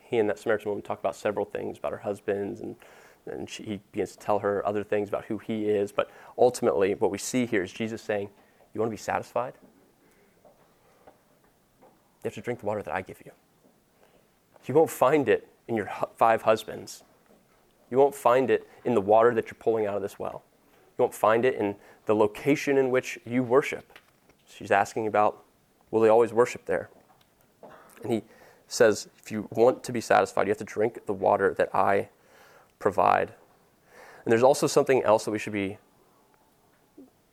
[0.03, 2.77] He and that Samaritan woman talk about several things about her husbands, and,
[3.27, 5.93] and she, he begins to tell her other things about who he is.
[5.93, 8.29] But ultimately, what we see here is Jesus saying,
[8.75, 9.55] You want to be satisfied?
[12.23, 13.33] You have to drink the water that I give you.
[14.67, 17.03] You won't find it in your five husbands.
[17.91, 20.43] You won't find it in the water that you're pulling out of this well.
[20.97, 23.99] You won't find it in the location in which you worship.
[24.49, 25.43] She's asking about
[25.91, 26.89] will they always worship there?
[28.03, 28.23] And he
[28.69, 32.09] says, if you want to be satisfied, you have to drink the water that I
[32.79, 33.33] provide.
[34.25, 35.79] And there's also something else that we should be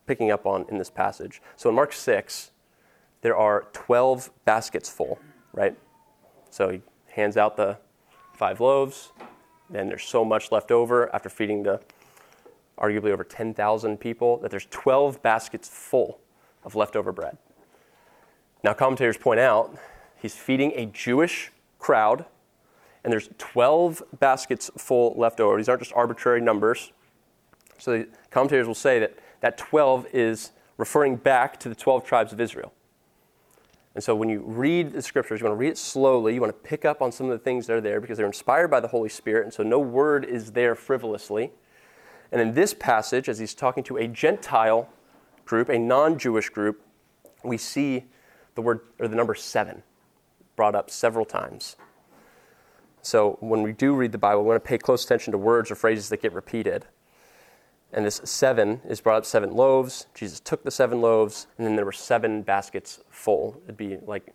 [0.07, 1.41] picking up on in this passage.
[1.55, 2.51] So in Mark 6,
[3.21, 5.19] there are 12 baskets full,
[5.53, 5.75] right?
[6.49, 6.81] So
[7.17, 7.77] hands out the
[8.33, 9.11] five loaves.
[9.69, 11.81] Then there's so much left over after feeding the
[12.77, 16.19] arguably over 10,000 people that there's 12 baskets full
[16.63, 17.37] of leftover bread.
[18.63, 19.77] Now, commentators point out
[20.15, 22.25] he's feeding a Jewish crowd,
[23.03, 25.57] and there's 12 baskets full left over.
[25.57, 26.91] These aren't just arbitrary numbers.
[27.79, 32.31] So, the commentators will say that that 12 is referring back to the 12 tribes
[32.31, 32.73] of Israel.
[33.97, 36.35] And so when you read the scriptures, you want to read it slowly.
[36.35, 38.27] You want to pick up on some of the things that are there because they're
[38.27, 39.45] inspired by the Holy Spirit.
[39.45, 41.49] And so no word is there frivolously.
[42.31, 44.87] And in this passage, as he's talking to a Gentile
[45.45, 46.79] group, a non Jewish group,
[47.43, 48.05] we see
[48.53, 49.81] the word or the number seven
[50.55, 51.75] brought up several times.
[53.01, 55.71] So when we do read the Bible, we want to pay close attention to words
[55.71, 56.85] or phrases that get repeated.
[57.93, 60.07] And this seven is brought up seven loaves.
[60.13, 63.61] Jesus took the seven loaves, and then there were seven baskets full.
[63.63, 64.33] It'd be like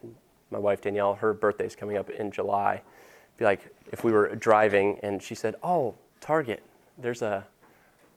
[0.50, 2.74] my wife Danielle, her birthday's coming up in July.
[2.74, 6.62] It'd be like if we were driving and she said, Oh, Target,
[6.98, 7.46] there's a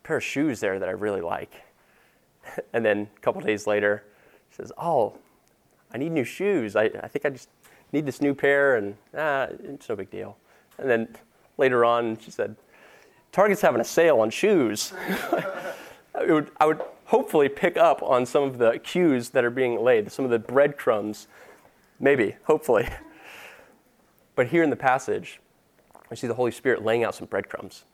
[0.04, 1.54] pair of shoes there that I really like.
[2.74, 4.04] and then a couple days later,
[4.50, 5.18] she says, Oh,
[5.94, 6.76] I need new shoes.
[6.76, 7.50] I, I think I just
[7.92, 10.38] need this new pair, and ah, it's no big deal.
[10.78, 11.16] And then
[11.58, 12.56] later on, she said,
[13.36, 14.94] Target's having a sale on shoes.
[16.16, 19.84] I, would, I would hopefully pick up on some of the cues that are being
[19.84, 21.28] laid, some of the breadcrumbs,
[22.00, 22.88] maybe, hopefully.
[24.36, 25.40] But here in the passage,
[26.12, 27.86] I see the Holy Spirit laying out some breadcrumbs,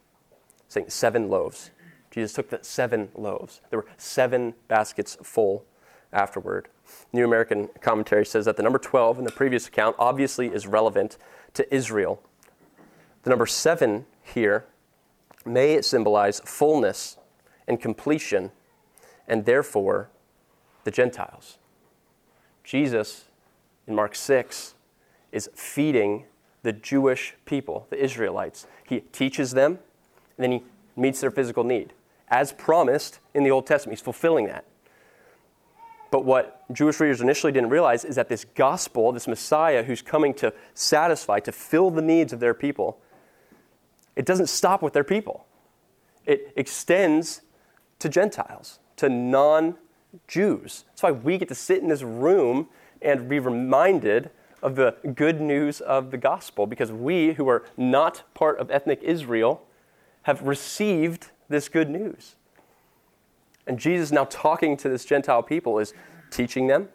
[0.68, 1.70] saying seven loaves.
[2.10, 3.62] Jesus took the seven loaves.
[3.70, 5.66] There were seven baskets full
[6.12, 6.68] afterward.
[7.14, 11.18] New American Commentary says that the number 12 in the previous account obviously is relevant
[11.54, 12.22] to Israel.
[13.22, 14.66] The number seven here
[15.46, 17.18] may it symbolize fullness
[17.68, 18.52] and completion,
[19.28, 20.10] and therefore
[20.84, 21.58] the Gentiles.
[22.64, 23.26] Jesus,
[23.88, 24.76] in Mark 6,
[25.32, 26.26] is feeding
[26.64, 28.68] the Jewish people, the Israelites.
[28.88, 29.80] He teaches them,
[30.38, 30.64] and then he
[30.96, 31.94] meets their physical need.
[32.28, 34.66] As promised in the Old Testament, he's fulfilling that.
[36.12, 40.34] But what Jewish readers initially didn't realize is that this gospel, this Messiah who's coming
[40.36, 43.00] to satisfy, to fill the needs of their people,
[44.16, 45.46] it doesn't stop with their people.
[46.26, 47.42] It extends
[48.00, 49.76] to Gentiles, to non
[50.28, 50.86] Jews.
[50.90, 52.68] That's why we get to sit in this room
[53.02, 54.30] and be reminded
[54.62, 59.02] of the good news of the gospel because we, who are not part of ethnic
[59.02, 59.64] Israel,
[60.24, 62.36] have received this good news.
[63.66, 65.94] And Jesus, now talking to this Gentile people, is
[66.30, 66.90] teaching them,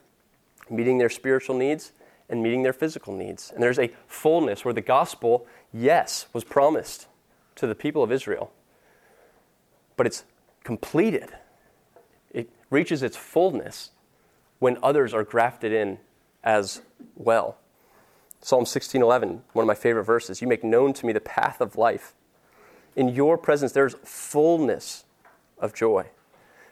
[0.70, 1.92] meeting their spiritual needs,
[2.28, 3.52] and meeting their physical needs.
[3.52, 7.06] And there's a fullness where the gospel, yes, was promised
[7.56, 8.52] to the people of Israel,
[9.96, 10.24] but it's
[10.64, 11.30] completed.
[12.30, 13.90] It reaches its fullness
[14.58, 15.98] when others are grafted in
[16.44, 16.82] as
[17.14, 17.58] well.
[18.40, 20.40] Psalm 16:11, one of my favorite verses.
[20.40, 22.14] You make known to me the path of life.
[22.94, 25.04] In your presence there's fullness
[25.58, 26.06] of joy.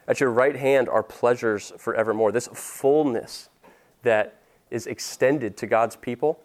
[0.07, 2.31] At your right hand are pleasures forevermore.
[2.31, 3.49] This fullness
[4.03, 6.39] that is extended to God's people.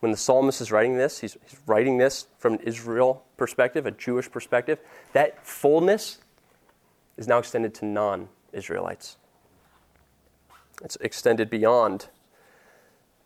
[0.00, 3.90] When the psalmist is writing this, he's, he's writing this from an Israel perspective, a
[3.90, 4.78] Jewish perspective.
[5.12, 6.18] That fullness
[7.16, 9.16] is now extended to non Israelites.
[10.84, 12.08] It's extended beyond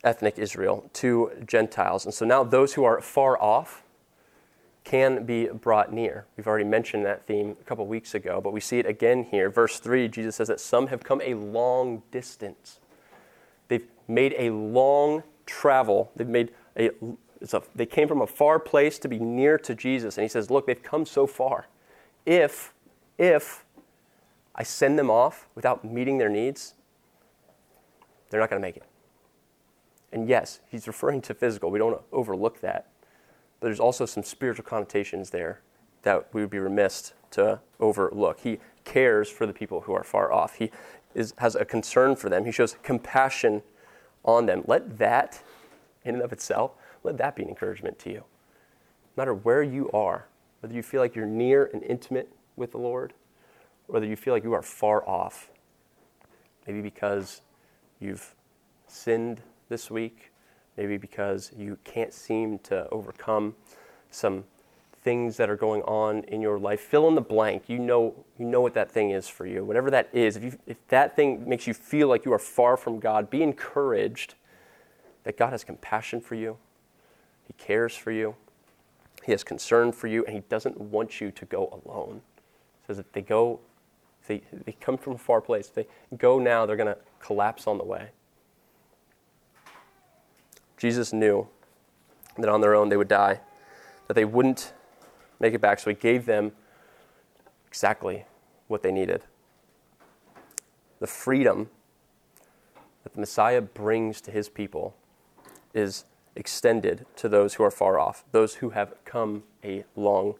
[0.04, 2.04] ethnic Israel to Gentiles.
[2.04, 3.83] And so now those who are far off
[4.85, 6.24] can be brought near.
[6.37, 9.50] We've already mentioned that theme a couple weeks ago, but we see it again here.
[9.50, 12.80] Verse 3, Jesus says that some have come a long distance.
[13.68, 16.11] They've made a long travel.
[16.16, 16.90] They've made a,
[17.52, 20.16] a, they came from a far place to be near to Jesus.
[20.16, 21.66] And he says, Look, they've come so far.
[22.26, 22.72] If,
[23.18, 23.64] if
[24.54, 26.74] I send them off without meeting their needs,
[28.28, 28.85] they're not going to make it.
[30.12, 31.70] And yes, he's referring to physical.
[31.70, 32.88] We don't overlook that.
[33.59, 35.61] But there's also some spiritual connotations there
[36.02, 38.40] that we would be remiss to overlook.
[38.40, 40.56] He cares for the people who are far off.
[40.56, 40.70] He
[41.14, 42.44] is, has a concern for them.
[42.44, 43.62] He shows compassion
[44.24, 44.62] on them.
[44.66, 45.42] Let that,
[46.04, 48.24] in and of itself, let that be an encouragement to you.
[49.16, 50.26] No matter where you are,
[50.60, 53.12] whether you feel like you're near and intimate with the Lord,
[53.88, 55.50] or whether you feel like you are far off,
[56.66, 57.42] maybe because
[57.98, 58.34] you've
[58.86, 60.32] sinned this week,
[60.76, 63.54] maybe because you can't seem to overcome
[64.10, 64.44] some
[65.02, 66.80] things that are going on in your life.
[66.80, 67.68] Fill in the blank.
[67.68, 69.64] You know, you know what that thing is for you.
[69.64, 72.76] Whatever that is, if, you, if that thing makes you feel like you are far
[72.76, 74.34] from God, be encouraged
[75.24, 76.56] that God has compassion for you.
[77.46, 78.37] He cares for you.
[79.24, 82.22] He has concern for you, and He doesn't want you to go alone.
[82.80, 83.61] He says if they go,
[84.26, 87.66] they, they come from a far place, if they go now, they're going to collapse
[87.66, 88.11] on the way.
[90.76, 91.48] Jesus knew
[92.38, 93.40] that on their own they would die,
[94.06, 94.72] that they wouldn't
[95.40, 96.52] make it back, so he gave them
[97.66, 98.24] exactly
[98.68, 99.24] what they needed.
[101.00, 101.68] The freedom
[103.02, 104.94] that the Messiah brings to his people
[105.74, 106.04] is
[106.37, 110.35] extended to those who are far off, those who have come a long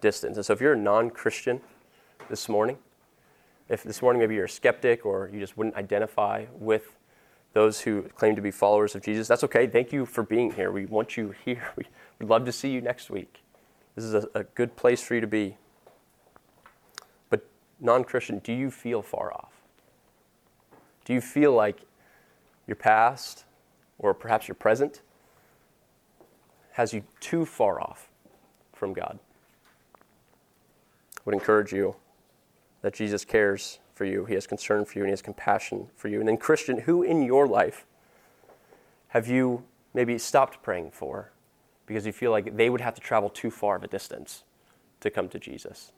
[0.00, 0.36] distance.
[0.36, 1.60] And so if you're a non Christian
[2.28, 2.78] this morning,
[3.68, 6.98] if this morning maybe you're a skeptic or you just wouldn't identify with
[7.54, 9.66] those who claim to be followers of Jesus, that's okay.
[9.66, 10.70] Thank you for being here.
[10.72, 11.70] We want you here.
[11.76, 11.84] We,
[12.18, 13.42] would love to see you next week.
[13.96, 15.56] This is a, a good place for you to be.
[17.30, 17.44] But,
[17.80, 19.52] non Christian, do you feel far off?
[21.04, 21.80] Do you feel like
[22.68, 23.44] your past
[24.02, 25.00] or perhaps your present
[26.72, 28.10] has you too far off
[28.72, 29.18] from God?
[29.94, 31.96] I would encourage you
[32.82, 36.08] that Jesus cares for you, He has concern for you, and He has compassion for
[36.08, 36.18] you.
[36.18, 37.86] And then, Christian, who in your life
[39.08, 41.30] have you maybe stopped praying for
[41.86, 44.44] because you feel like they would have to travel too far of a distance
[45.00, 45.92] to come to Jesus?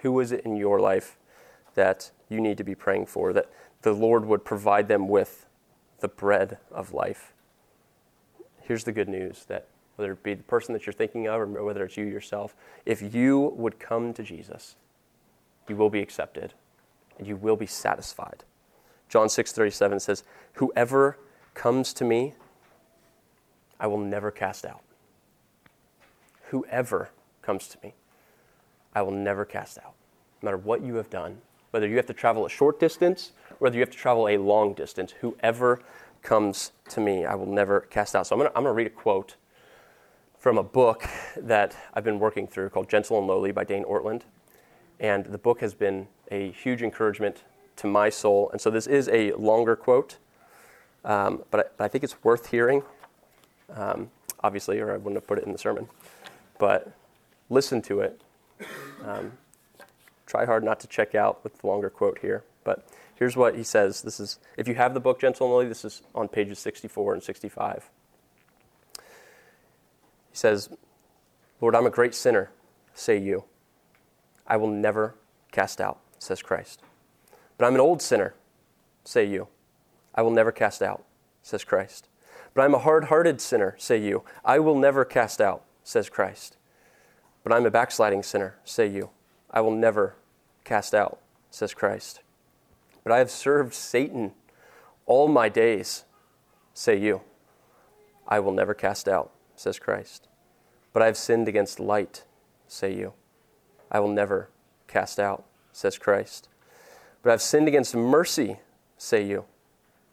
[0.00, 1.18] Who is it in your life
[1.74, 3.50] that you need to be praying for, that
[3.82, 5.46] the Lord would provide them with
[6.00, 7.31] the bread of life?
[8.62, 11.64] Here's the good news that whether it be the person that you're thinking of or
[11.64, 12.54] whether it's you yourself,
[12.86, 14.76] if you would come to Jesus,
[15.68, 16.54] you will be accepted
[17.18, 18.44] and you will be satisfied.
[19.08, 21.18] John 6:37 says, "Whoever
[21.54, 22.34] comes to me,
[23.78, 24.82] I will never cast out."
[26.44, 27.10] Whoever
[27.42, 27.94] comes to me,
[28.94, 29.94] I will never cast out.
[30.40, 33.74] No matter what you have done, whether you have to travel a short distance, whether
[33.76, 35.82] you have to travel a long distance, whoever
[36.22, 38.26] comes to me, I will never cast out.
[38.26, 39.36] So I'm going to read a quote
[40.38, 41.04] from a book
[41.36, 44.22] that I've been working through called Gentle and Lowly by Dane Ortlund.
[44.98, 47.42] And the book has been a huge encouragement
[47.76, 48.50] to my soul.
[48.50, 50.18] And so this is a longer quote,
[51.04, 52.82] um, but, I, but, I, think it's worth hearing,
[53.74, 54.10] um,
[54.42, 55.88] obviously, or I wouldn't have put it in the sermon.
[56.58, 56.92] But
[57.50, 58.20] listen to it.
[59.04, 59.32] Um,
[60.26, 62.44] try hard not to check out with the longer quote here.
[62.62, 62.86] But
[63.22, 64.02] here's what he says.
[64.02, 67.14] This is if you have the book Gentle and Lowly, this is on pages 64
[67.14, 67.88] and 65.
[68.96, 69.00] He
[70.32, 70.70] says,
[71.60, 72.50] Lord, I'm a great sinner,
[72.94, 73.44] say you.
[74.44, 75.14] I will never
[75.52, 76.82] cast out, says Christ.
[77.56, 78.34] But I'm an old sinner,
[79.04, 79.46] say you.
[80.16, 81.04] I will never cast out,
[81.44, 82.08] says Christ.
[82.54, 84.24] But I'm a hard hearted sinner, say you.
[84.44, 86.56] I will never cast out, says Christ.
[87.44, 89.10] But I'm a backsliding sinner, say you.
[89.48, 90.16] I will never
[90.64, 91.20] cast out,
[91.52, 92.20] says Christ.
[93.04, 94.32] But I have served Satan
[95.06, 96.04] all my days,
[96.74, 97.22] say you.
[98.28, 100.28] I will never cast out, says Christ.
[100.92, 102.24] But I have sinned against light,
[102.66, 103.12] say you.
[103.90, 104.48] I will never
[104.86, 106.48] cast out, says Christ.
[107.22, 108.58] But I've sinned against mercy,
[108.96, 109.44] say you.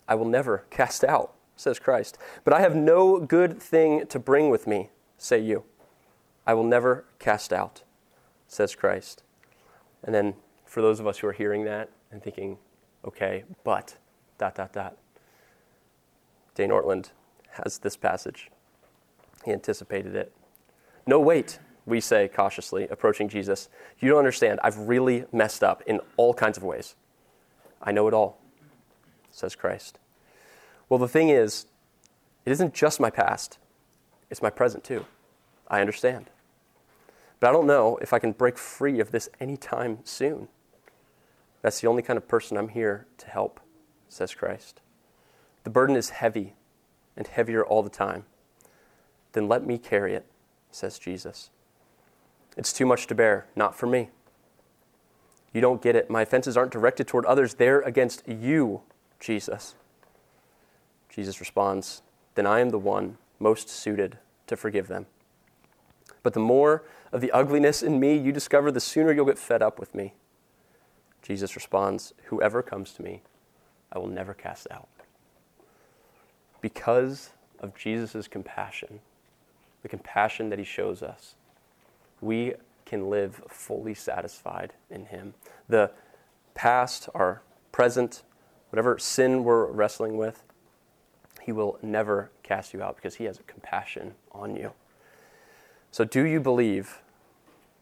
[0.08, 2.18] I will never cast out, says Christ.
[2.44, 5.64] But I have no good thing to bring with me, say you.
[6.48, 7.84] I will never cast out,
[8.48, 9.24] says Christ.
[10.04, 10.36] And then
[10.66, 12.58] for those of us who are hearing that and thinking,
[13.06, 13.96] okay, but,
[14.38, 14.98] dot, dot, dot,
[16.56, 17.12] Dane Ortlund
[17.52, 18.50] has this passage.
[19.46, 20.34] He anticipated it.
[21.08, 23.70] No, wait, we say cautiously, approaching Jesus.
[24.00, 24.60] You don't understand.
[24.64, 26.96] I've really messed up in all kinds of ways.
[27.82, 28.40] I know it all,
[29.32, 30.00] says Christ.
[30.90, 31.66] Well, the thing is,
[32.46, 33.58] it isn't just my past,
[34.30, 35.06] it's my present too.
[35.68, 36.30] I understand.
[37.40, 40.50] But I don't know if I can break free of this anytime soon.
[41.62, 43.60] That's the only kind of person I'm here to help,
[44.08, 44.82] says Christ.
[45.64, 46.54] The burden is heavy
[47.18, 48.26] and heavier all the time.
[49.34, 50.26] Then let me carry it,
[50.72, 51.50] says Jesus.
[52.58, 54.10] It's too much to bear, not for me.
[55.54, 56.10] You don't get it.
[56.10, 58.82] My offenses aren't directed toward others, they're against you,
[59.20, 59.76] Jesus.
[61.10, 62.02] Jesus responds,
[62.36, 65.08] Then I am the one most suited to forgive them.
[66.24, 69.62] But the more of the ugliness in me you discover, the sooner you'll get fed
[69.62, 70.14] up with me.
[71.22, 73.22] Jesus responds, Whoever comes to me,
[73.92, 74.88] I will never cast out.
[76.62, 79.00] Because of Jesus' compassion,
[79.82, 81.36] the compassion that he shows us,
[82.22, 82.54] we
[82.86, 85.34] can live fully satisfied in him.
[85.68, 85.92] The
[86.54, 87.42] past, our
[87.72, 88.24] present,
[88.72, 90.44] whatever sin we're wrestling with,
[91.42, 94.74] he will never cast you out because he has compassion on you.
[95.92, 97.02] So, do you believe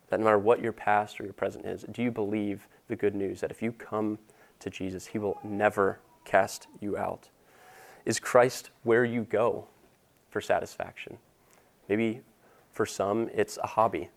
[0.10, 3.16] that no matter what your past or your present is, do you believe the good
[3.16, 4.20] news that if you come
[4.60, 7.30] to Jesus, he will never cast you out?
[8.06, 9.68] Is Christ where you go
[10.30, 11.18] for satisfaction?
[11.90, 12.22] Maybe
[12.72, 14.10] for some, it's a hobby.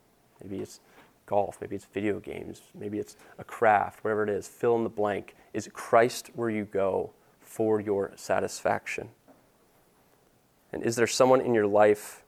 [0.43, 0.81] Maybe it's
[1.27, 1.59] golf.
[1.61, 2.63] Maybe it's video games.
[2.79, 4.49] Maybe it's a craft, whatever it is.
[4.49, 5.35] Fill in the blank.
[5.55, 9.09] Is Christ where you go for your satisfaction?
[10.73, 12.23] And is there someone in your life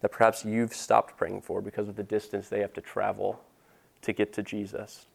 [0.00, 3.40] that perhaps you've stopped praying for because of the distance they have to travel
[4.02, 5.06] to get to Jesus?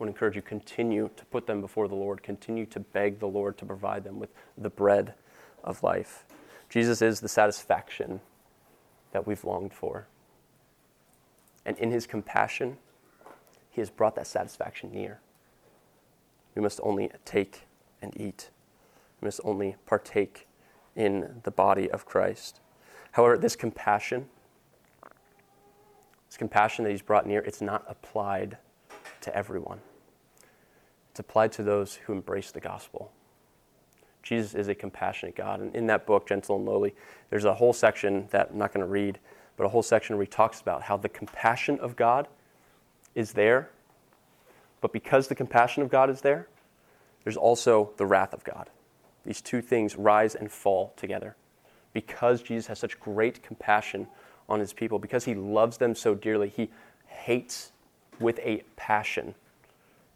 [0.00, 3.18] I want to encourage you continue to put them before the Lord, continue to beg
[3.18, 5.12] the Lord to provide them with the bread
[5.62, 6.24] of life.
[6.70, 8.22] Jesus is the satisfaction
[9.12, 10.06] that we've longed for.
[11.66, 12.78] And in his compassion,
[13.68, 15.20] he has brought that satisfaction near.
[16.54, 17.66] We must only take
[18.00, 18.48] and eat.
[19.20, 20.48] We must only partake
[20.96, 22.60] in the body of Christ.
[23.12, 24.30] However, this compassion,
[26.30, 28.56] this compassion that he's brought near, it's not applied
[29.20, 29.80] to everyone.
[31.20, 33.12] It's applied to those who embrace the gospel.
[34.22, 35.60] Jesus is a compassionate God.
[35.60, 36.94] And in that book, Gentle and Lowly,
[37.28, 39.18] there's a whole section that I'm not going to read,
[39.58, 42.26] but a whole section where he talks about how the compassion of God
[43.14, 43.68] is there.
[44.80, 46.48] But because the compassion of God is there,
[47.22, 48.70] there's also the wrath of God.
[49.26, 51.36] These two things rise and fall together.
[51.92, 54.06] Because Jesus has such great compassion
[54.48, 56.70] on his people, because he loves them so dearly, he
[57.08, 57.72] hates
[58.18, 59.34] with a passion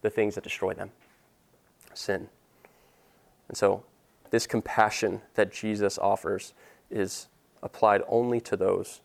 [0.05, 0.91] the things that destroy them
[1.95, 2.29] sin.
[3.49, 3.85] And so
[4.31, 6.53] this compassion that Jesus offers
[6.91, 7.29] is
[7.63, 9.01] applied only to those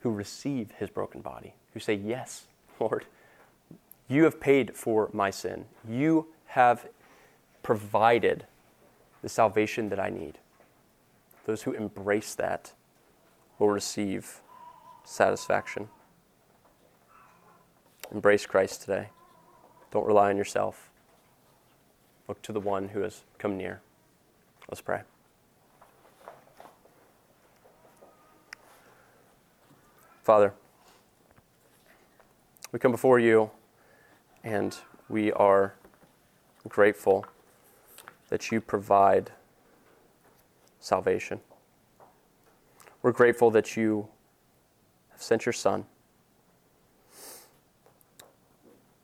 [0.00, 2.46] who receive his broken body, who say, Yes,
[2.80, 3.06] Lord,
[4.06, 5.64] you have paid for my sin.
[5.88, 6.88] You have
[7.62, 8.46] provided
[9.22, 10.38] the salvation that I need.
[11.46, 12.72] Those who embrace that
[13.58, 14.42] will receive
[15.04, 15.88] satisfaction.
[18.12, 19.08] Embrace Christ today.
[19.94, 20.90] Don't rely on yourself.
[22.26, 23.80] Look to the one who has come near.
[24.68, 25.02] Let's pray.
[30.24, 30.52] Father,
[32.72, 33.52] we come before you
[34.42, 34.76] and
[35.08, 35.74] we are
[36.68, 37.24] grateful
[38.30, 39.30] that you provide
[40.80, 41.38] salvation.
[43.00, 44.08] We're grateful that you
[45.12, 45.84] have sent your Son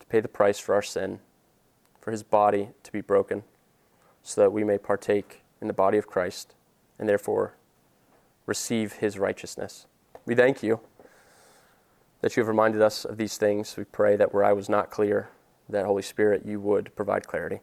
[0.11, 1.19] pay the price for our sin,
[2.01, 3.43] for his body to be broken,
[4.21, 6.53] so that we may partake in the body of Christ
[6.99, 7.55] and therefore
[8.45, 9.85] receive his righteousness.
[10.25, 10.81] We thank you
[12.19, 13.77] that you have reminded us of these things.
[13.77, 15.29] We pray that where I was not clear,
[15.69, 17.61] that Holy Spirit, you would provide clarity.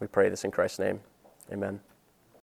[0.00, 1.00] We pray this in Christ's name.
[1.52, 1.80] Amen.